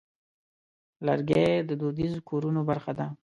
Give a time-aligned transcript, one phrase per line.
[1.05, 3.07] لرګی د دودیزو کورونو برخه ده.